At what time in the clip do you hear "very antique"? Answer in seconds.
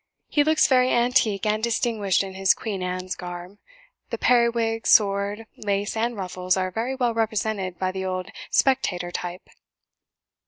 0.65-1.45